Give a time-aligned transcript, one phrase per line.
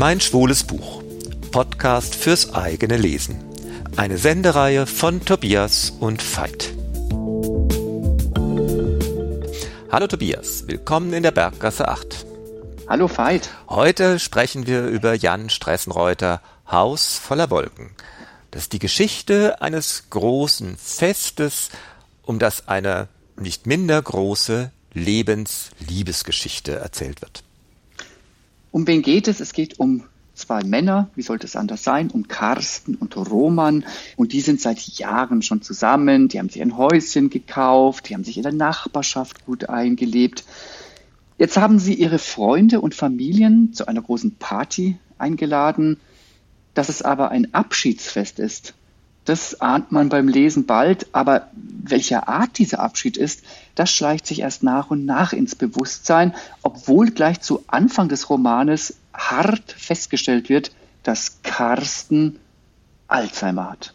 [0.00, 1.02] Mein schwules Buch.
[1.50, 3.36] Podcast fürs eigene Lesen.
[3.96, 6.72] Eine Sendereihe von Tobias und Veit.
[9.92, 12.24] Hallo Tobias, willkommen in der Berggasse 8.
[12.88, 13.50] Hallo Veit.
[13.68, 16.40] Heute sprechen wir über Jan Stressenreuter
[16.70, 17.90] Haus voller Wolken.
[18.52, 21.68] Das ist die Geschichte eines großen Festes,
[22.22, 27.44] um das eine nicht minder große Lebensliebesgeschichte erzählt wird.
[28.72, 29.40] Um wen geht es?
[29.40, 33.84] Es geht um zwei Männer, wie sollte es anders sein, um Carsten und Roman.
[34.16, 36.28] Und die sind seit Jahren schon zusammen.
[36.28, 40.44] Die haben sich ein Häuschen gekauft, die haben sich in der Nachbarschaft gut eingelebt.
[41.38, 45.98] Jetzt haben sie ihre Freunde und Familien zu einer großen Party eingeladen.
[46.74, 48.74] Dass es aber ein Abschiedsfest ist,
[49.24, 53.42] das ahnt man beim Lesen bald, aber welcher Art dieser Abschied ist,
[53.74, 58.94] das schleicht sich erst nach und nach ins Bewusstsein, obwohl gleich zu Anfang des Romanes
[59.12, 62.38] hart festgestellt wird, dass Carsten
[63.08, 63.94] Alzheimer hat.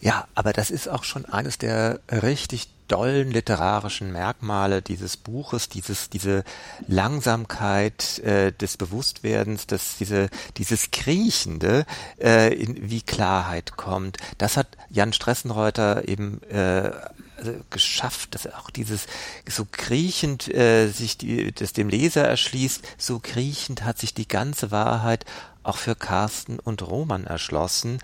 [0.00, 6.10] Ja, aber das ist auch schon eines der richtig dollen literarischen Merkmale dieses Buches, dieses,
[6.10, 6.44] diese
[6.86, 11.86] Langsamkeit äh, des Bewusstwerdens, dass diese, dieses Kriechende
[12.20, 14.16] äh, in, wie Klarheit kommt.
[14.38, 16.90] Das hat Jan Stressenreuter eben äh,
[17.38, 19.06] also geschafft, dass auch dieses
[19.48, 24.70] so kriechend äh, sich die, das dem Leser erschließt, so kriechend hat sich die ganze
[24.70, 25.24] Wahrheit
[25.62, 28.00] auch für Carsten und Roman erschlossen.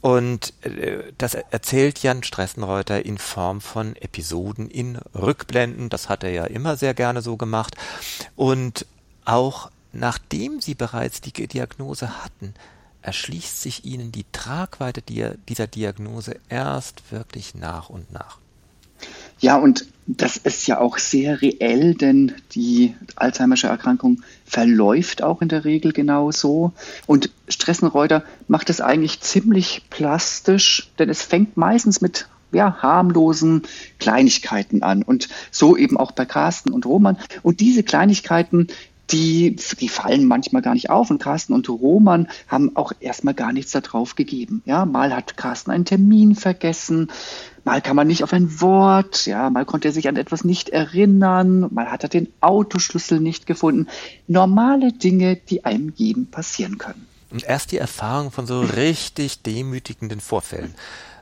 [0.00, 5.90] Und äh, das erzählt Jan Stressenreuter in Form von Episoden in Rückblenden.
[5.90, 7.76] Das hat er ja immer sehr gerne so gemacht.
[8.36, 8.86] Und
[9.24, 12.54] auch nachdem sie bereits die Diagnose hatten,
[13.02, 18.38] erschließt sich ihnen die Tragweite dieser Diagnose erst wirklich nach und nach.
[19.44, 25.48] Ja, und das ist ja auch sehr reell, denn die Alzheimersche Erkrankung verläuft auch in
[25.48, 26.72] der Regel genauso.
[27.06, 33.64] Und Stressenreuter macht es eigentlich ziemlich plastisch, denn es fängt meistens mit ja, harmlosen
[33.98, 35.02] Kleinigkeiten an.
[35.02, 37.18] Und so eben auch bei Carsten und Roman.
[37.42, 38.68] Und diese Kleinigkeiten,
[39.10, 41.10] die, die fallen manchmal gar nicht auf.
[41.10, 44.62] Und Carsten und Roman haben auch erstmal gar nichts darauf gegeben.
[44.64, 47.10] Ja, mal hat Carsten einen Termin vergessen,
[47.64, 50.70] mal kann man nicht auf ein Wort, ja, mal konnte er sich an etwas nicht
[50.70, 53.88] erinnern, mal hat er den Autoschlüssel nicht gefunden.
[54.26, 57.06] Normale Dinge, die einem jedem passieren können.
[57.30, 60.74] Und erst die Erfahrung von so richtig demütigenden Vorfällen.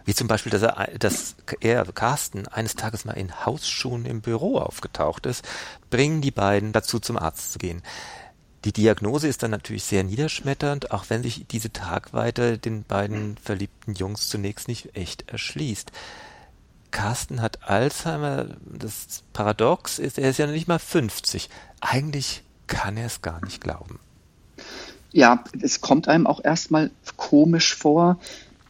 [0.05, 4.59] Wie zum Beispiel, dass er, dass er, Carsten, eines Tages mal in Hausschuhen im Büro
[4.59, 5.45] aufgetaucht ist,
[5.91, 7.83] bringen die beiden dazu, zum Arzt zu gehen.
[8.65, 13.95] Die Diagnose ist dann natürlich sehr niederschmetternd, auch wenn sich diese Tagweite den beiden verliebten
[13.95, 15.91] Jungs zunächst nicht echt erschließt.
[16.93, 18.47] Carsten hat Alzheimer.
[18.65, 21.49] Das Paradox ist, er ist ja nicht mal 50.
[21.81, 23.99] Eigentlich kann er es gar nicht glauben.
[25.11, 28.19] Ja, es kommt einem auch erstmal komisch vor.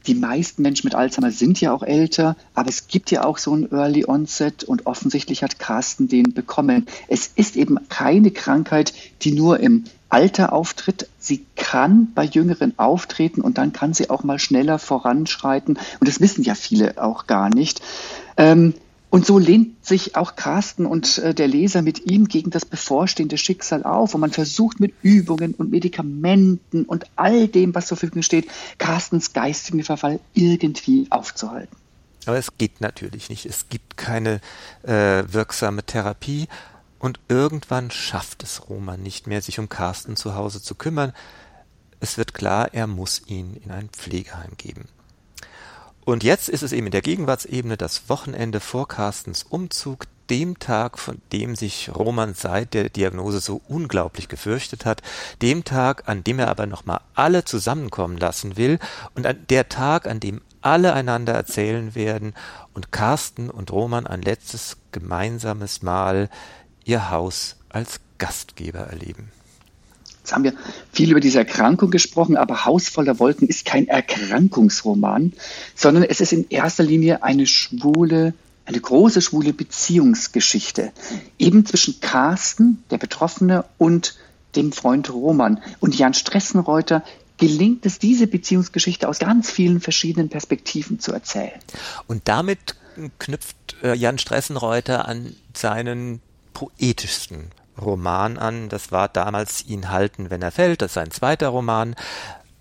[0.06, 3.54] Die meisten Menschen mit Alzheimer sind ja auch älter, aber es gibt ja auch so
[3.54, 6.86] ein Early Onset und offensichtlich hat Carsten den bekommen.
[7.08, 8.92] Es ist eben keine Krankheit,
[9.22, 11.08] die nur im Alter auftritt.
[11.18, 15.78] Sie kann bei Jüngeren auftreten und dann kann sie auch mal schneller voranschreiten.
[16.00, 17.80] Und das wissen ja viele auch gar nicht.
[18.36, 18.74] Ähm,
[19.12, 23.36] und so lehnt sich auch Carsten und äh, der Leser mit ihm gegen das bevorstehende
[23.36, 24.14] Schicksal auf.
[24.14, 29.34] Und man versucht mit Übungen und Medikamenten und all dem, was zur Verfügung steht, Carstens
[29.34, 31.76] geistigen Verfall irgendwie aufzuhalten.
[32.24, 33.44] Aber es geht natürlich nicht.
[33.44, 34.40] Es gibt keine
[34.82, 36.48] äh, wirksame Therapie.
[36.98, 41.12] Und irgendwann schafft es Roman nicht mehr, sich um Carsten zu Hause zu kümmern.
[42.00, 44.88] Es wird klar, er muss ihn in ein Pflegeheim geben.
[46.04, 50.98] Und jetzt ist es eben in der Gegenwartsebene das Wochenende vor Carstens Umzug, dem Tag,
[50.98, 55.02] von dem sich Roman seit der Diagnose so unglaublich gefürchtet hat,
[55.42, 58.78] dem Tag, an dem er aber nochmal alle zusammenkommen lassen will
[59.14, 62.34] und an der Tag, an dem alle einander erzählen werden
[62.72, 66.30] und Carsten und Roman ein letztes gemeinsames Mal
[66.84, 69.30] ihr Haus als Gastgeber erleben.
[70.22, 70.54] Jetzt haben wir
[70.92, 75.32] viel über diese Erkrankung gesprochen, aber Haus voller Wolken ist kein Erkrankungsroman,
[75.74, 78.32] sondern es ist in erster Linie eine schwule,
[78.64, 80.92] eine große schwule Beziehungsgeschichte.
[81.40, 84.16] Eben zwischen Carsten, der Betroffene, und
[84.54, 85.60] dem Freund Roman.
[85.80, 87.02] Und Jan Stressenreuter
[87.38, 91.58] gelingt es, diese Beziehungsgeschichte aus ganz vielen verschiedenen Perspektiven zu erzählen.
[92.06, 92.76] Und damit
[93.18, 96.20] knüpft äh, Jan Stressenreuter an seinen
[96.54, 98.68] poetischsten Roman an.
[98.68, 100.82] Das war damals Ihn halten, wenn er fällt.
[100.82, 101.94] Das ist ein zweiter Roman.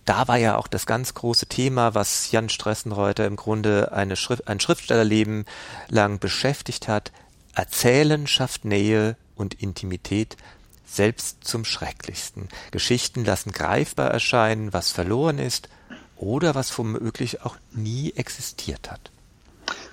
[0.06, 4.48] Da war ja auch das ganz große Thema, was Jan Stressenreuter im Grunde eine Schrift,
[4.48, 5.46] ein Schriftstellerleben
[5.90, 7.12] lang beschäftigt hat.
[7.54, 10.38] Erzählen schafft Nähe und Intimität,
[10.86, 12.50] selbst zum Schrecklichsten.
[12.72, 15.69] Geschichten lassen greifbar erscheinen, was verloren ist
[16.18, 19.12] oder was womöglich auch nie existiert hat.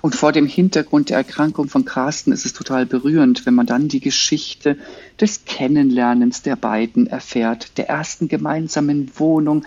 [0.01, 3.89] Und vor dem Hintergrund der Erkrankung von Carsten ist es total berührend, wenn man dann
[3.89, 4.77] die Geschichte
[5.19, 9.65] des Kennenlernens der beiden erfährt, der ersten gemeinsamen Wohnung,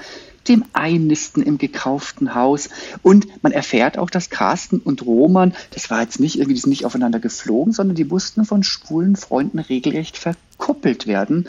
[0.48, 2.68] dem Einnisten im gekauften Haus.
[3.02, 6.70] Und man erfährt auch, dass Carsten und Roman, das war jetzt nicht irgendwie, die sind
[6.70, 11.48] nicht aufeinander geflogen, sondern die mussten von schwulen Freunden regelrecht verkuppelt werden.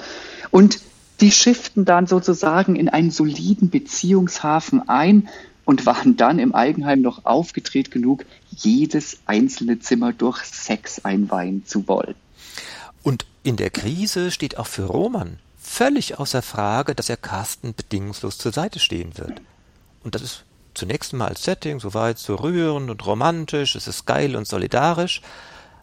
[0.52, 0.80] Und
[1.22, 5.30] die schifften dann sozusagen in einen soliden Beziehungshafen ein
[5.66, 11.88] und waren dann im Eigenheim noch aufgedreht genug, jedes einzelne Zimmer durch Sex einweihen zu
[11.88, 12.16] wollen.
[13.02, 18.38] Und in der Krise steht auch für Roman völlig außer Frage, dass er Carsten bedingungslos
[18.38, 19.42] zur Seite stehen wird.
[20.04, 20.44] Und das ist
[20.74, 25.22] zunächst mal als Setting soweit so rührend und romantisch, es ist geil und solidarisch,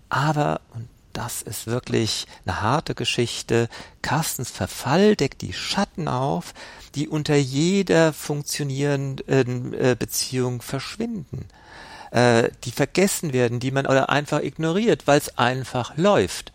[0.09, 3.69] aber, und das ist wirklich eine harte Geschichte,
[4.03, 6.55] Carstens Verfall deckt die Schatten auf,
[6.95, 11.47] die unter jeder funktionierenden äh, Beziehung verschwinden,
[12.11, 16.53] äh, die vergessen werden, die man oder einfach ignoriert, weil es einfach läuft.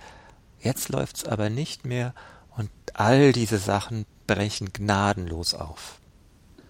[0.60, 2.14] Jetzt läuft's aber nicht mehr
[2.58, 6.00] und all diese Sachen brechen gnadenlos auf.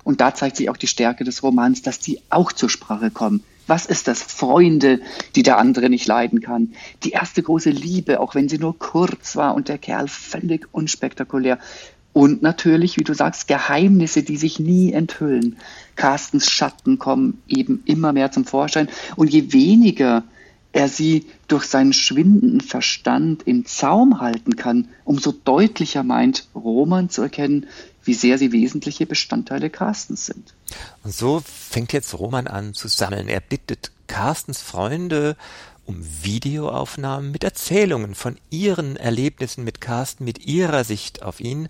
[0.03, 3.43] Und da zeigt sich auch die Stärke des Romans, dass die auch zur Sprache kommen.
[3.67, 4.21] Was ist das?
[4.21, 5.01] Freunde,
[5.35, 6.75] die der andere nicht leiden kann.
[7.03, 11.57] Die erste große Liebe, auch wenn sie nur kurz war und der Kerl völlig unspektakulär.
[12.15, 15.57] Und natürlich, wie du sagst, Geheimnisse, die sich nie enthüllen.
[15.97, 18.87] Carstens Schatten kommen eben immer mehr zum Vorschein.
[19.17, 20.23] Und je weniger
[20.71, 27.21] er sie durch seinen schwindenden Verstand im Zaum halten kann, umso deutlicher meint Roman zu
[27.21, 27.67] erkennen,
[28.05, 30.53] wie sehr sie wesentliche Bestandteile Carstens sind.
[31.03, 33.27] Und so fängt jetzt Roman an zu sammeln.
[33.27, 35.35] Er bittet Carstens Freunde
[35.85, 41.67] um Videoaufnahmen mit Erzählungen von ihren Erlebnissen mit Carsten, mit ihrer Sicht auf ihn,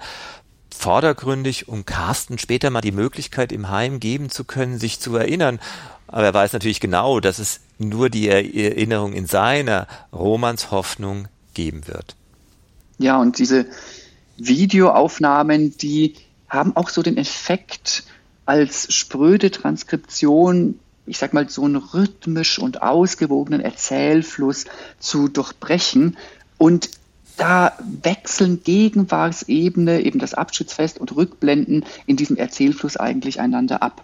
[0.76, 5.60] vordergründig, um Carsten später mal die Möglichkeit im Heim geben zu können, sich zu erinnern.
[6.08, 11.88] Aber er weiß natürlich genau, dass es nur die Erinnerung in seiner Romans Hoffnung geben
[11.88, 12.16] wird.
[12.98, 13.66] Ja, und diese
[14.38, 16.16] Videoaufnahmen, die
[16.50, 18.04] haben auch so den Effekt,
[18.46, 24.66] als spröde Transkription ich sag mal, so einen rhythmisch und ausgewogenen Erzählfluss
[25.00, 26.18] zu durchbrechen.
[26.58, 26.90] Und
[27.38, 27.74] da
[28.04, 34.04] wechseln Gegenwartsebene, eben das Abschiedsfest und Rückblenden in diesem Erzählfluss eigentlich einander ab.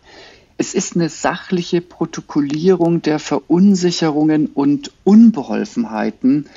[0.57, 6.47] Es ist eine sachliche Protokollierung der Verunsicherungen und Unbeholfenheiten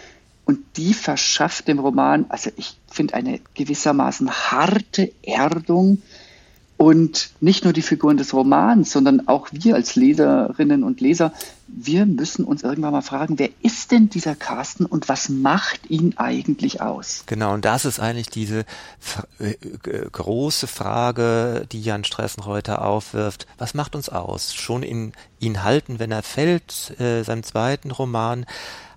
[0.45, 6.03] und die verschafft dem Roman, also ich finde, eine gewissermaßen harte Erdung
[6.77, 11.33] und nicht nur die Figuren des Romans, sondern auch wir als Leserinnen und Leser,
[11.69, 16.15] wir müssen uns irgendwann mal fragen, wer ist denn dieser Carsten und was macht ihn
[16.17, 17.25] eigentlich aus?
[17.27, 18.65] Genau, und das ist eigentlich diese
[19.39, 19.55] äh,
[20.13, 23.47] große Frage, die Jan Stressenreuter aufwirft.
[23.59, 24.53] Was macht uns aus?
[24.53, 28.47] Schon in ihn halten, wenn er fällt, äh, seinem zweiten Roman,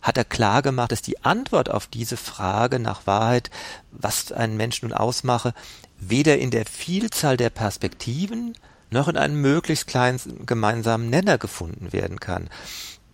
[0.02, 3.50] hat er klar gemacht, dass die Antwort auf diese Frage nach Wahrheit,
[3.92, 5.54] was einen Menschen nun ausmache,
[6.00, 8.56] weder in der Vielzahl der Perspektiven
[8.90, 12.50] noch in einem möglichst kleinen gemeinsamen Nenner gefunden werden kann.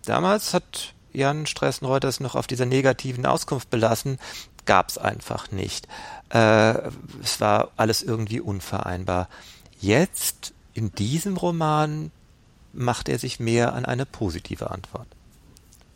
[0.04, 4.18] Damals hat Jan Stressenreuter es noch auf dieser negativen Auskunft belassen,
[4.66, 5.88] gab es einfach nicht.
[6.30, 6.74] Äh,
[7.22, 9.28] es war alles irgendwie unvereinbar.
[9.80, 12.10] Jetzt, in diesem Roman,
[12.72, 15.06] macht er sich mehr an eine positive Antwort.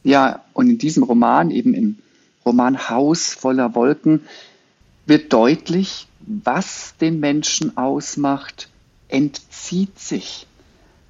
[0.04, 1.98] Ja, und in diesem Roman, eben im
[2.44, 4.22] Roman Haus voller Wolken,
[5.06, 6.07] wird deutlich,
[6.44, 8.68] was den Menschen ausmacht,
[9.08, 10.46] entzieht sich.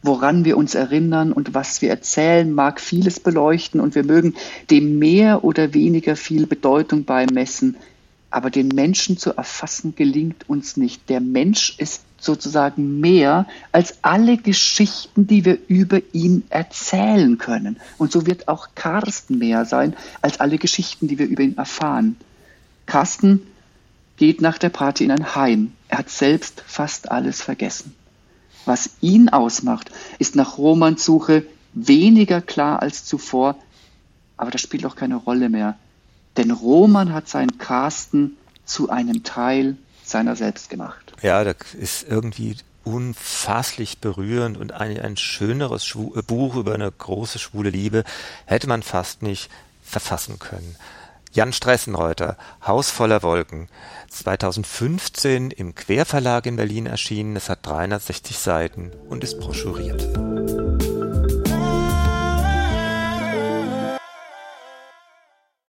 [0.02, 4.34] Woran wir uns erinnern und was wir erzählen, mag vieles beleuchten und wir mögen
[4.70, 7.76] dem mehr oder weniger viel Bedeutung beimessen.
[8.30, 11.08] Aber den Menschen zu erfassen gelingt uns nicht.
[11.08, 17.78] Der Mensch ist sozusagen mehr als alle Geschichten, die wir über ihn erzählen können.
[17.96, 22.16] Und so wird auch Carsten mehr sein als alle Geschichten, die wir über ihn erfahren.
[22.86, 23.42] Carsten
[24.18, 25.72] geht nach der Party in ein Heim.
[25.88, 27.94] Er hat selbst fast alles vergessen.
[28.66, 33.56] Was ihn ausmacht, ist nach Romans Suche weniger klar als zuvor,
[34.36, 35.78] aber das spielt auch keine Rolle mehr.
[36.36, 41.12] Denn Roman hat seinen Carsten zu einem Teil seiner selbst gemacht.
[41.22, 47.38] Ja, das ist irgendwie unfasslich berührend und ein, ein schöneres Schwu Buch über eine große
[47.38, 48.04] schwule Liebe
[48.46, 49.50] hätte man fast nicht
[49.82, 50.76] verfassen können.
[51.32, 53.68] Jan Stressenreuter, Haus voller Wolken,
[54.10, 57.36] 2015 im Querverlag in Berlin erschienen.
[57.36, 60.08] Es hat 360 Seiten und ist broschuriert.